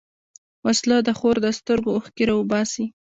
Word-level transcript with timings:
وسله 0.65 0.97
د 1.03 1.09
خور 1.19 1.35
د 1.41 1.47
سترګو 1.59 1.89
اوښکې 1.95 2.23
راوباسي 2.29 2.85